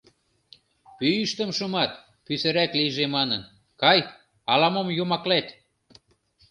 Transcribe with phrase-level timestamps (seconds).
[0.97, 1.91] —Пӱйыштым шумат,
[2.25, 3.49] пӱсырак лийже манын—
[3.81, 3.99] Кай,
[4.51, 5.47] ала-мом йомаклет!